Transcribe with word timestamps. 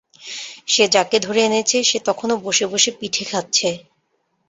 সে 0.67 0.83
যাকে 0.87 1.17
ধরে 1.19 1.41
এনেছে 1.43 1.77
সে 1.83 1.97
তখনো 2.07 2.33
বসে 2.45 2.65
বসে 2.67 2.91
পিঠে 2.99 3.23
খাচ্ছে। 3.31 3.69